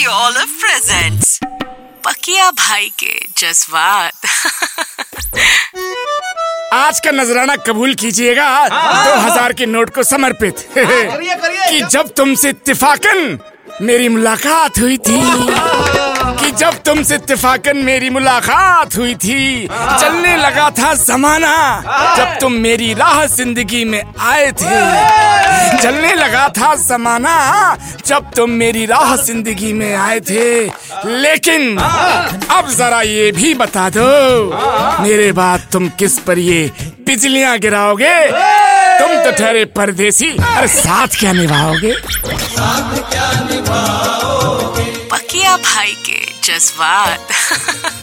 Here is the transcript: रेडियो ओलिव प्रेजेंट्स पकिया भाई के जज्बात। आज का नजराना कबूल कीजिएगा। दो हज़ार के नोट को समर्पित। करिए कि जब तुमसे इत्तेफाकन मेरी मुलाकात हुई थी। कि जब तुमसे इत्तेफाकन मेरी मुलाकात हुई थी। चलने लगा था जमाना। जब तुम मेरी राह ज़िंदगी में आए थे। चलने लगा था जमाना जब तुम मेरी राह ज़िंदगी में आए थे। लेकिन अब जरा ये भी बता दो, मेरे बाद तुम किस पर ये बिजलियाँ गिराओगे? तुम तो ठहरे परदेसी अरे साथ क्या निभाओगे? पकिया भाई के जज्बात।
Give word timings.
रेडियो 0.00 0.18
ओलिव 0.18 0.52
प्रेजेंट्स 0.60 1.38
पकिया 2.04 2.50
भाई 2.50 2.88
के 2.98 3.14
जज्बात। 3.38 4.26
आज 6.74 7.00
का 7.04 7.10
नजराना 7.10 7.56
कबूल 7.66 7.94
कीजिएगा। 8.00 8.48
दो 8.68 9.18
हज़ार 9.20 9.52
के 9.52 9.66
नोट 9.66 9.90
को 9.94 10.02
समर्पित। 10.02 10.64
करिए 10.78 11.34
कि 11.70 11.80
जब 11.86 12.08
तुमसे 12.16 12.48
इत्तेफाकन 12.48 13.38
मेरी 13.82 14.08
मुलाकात 14.08 14.78
हुई 14.78 14.96
थी। 14.98 15.20
कि 16.40 16.50
जब 16.50 16.82
तुमसे 16.84 17.14
इत्तेफाकन 17.14 17.76
मेरी 17.84 18.10
मुलाकात 18.10 18.96
हुई 18.96 19.14
थी। 19.14 19.66
चलने 19.68 20.36
लगा 20.36 20.70
था 20.78 20.94
जमाना। 20.96 21.56
जब 22.16 22.38
तुम 22.40 22.52
मेरी 22.62 22.92
राह 22.94 23.24
ज़िंदगी 23.36 23.84
में 23.84 24.02
आए 24.20 24.50
थे। 24.52 25.19
चलने 25.82 26.14
लगा 26.14 26.48
था 26.58 26.74
जमाना 26.76 27.36
जब 28.06 28.30
तुम 28.36 28.50
मेरी 28.60 28.84
राह 28.86 29.14
ज़िंदगी 29.16 29.72
में 29.72 29.94
आए 29.94 30.20
थे। 30.20 30.46
लेकिन 31.22 31.76
अब 31.78 32.70
जरा 32.78 33.00
ये 33.02 33.30
भी 33.32 33.54
बता 33.54 33.88
दो, 33.96 34.06
मेरे 35.02 35.30
बाद 35.32 35.68
तुम 35.72 35.88
किस 35.98 36.18
पर 36.26 36.38
ये 36.38 36.60
बिजलियाँ 37.06 37.58
गिराओगे? 37.58 38.16
तुम 39.00 39.16
तो 39.24 39.30
ठहरे 39.38 39.64
परदेसी 39.76 40.30
अरे 40.30 40.68
साथ 40.68 41.18
क्या 41.20 41.32
निभाओगे? 41.32 41.94
पकिया 45.12 45.56
भाई 45.56 45.94
के 46.08 46.20
जज्बात। 46.44 47.28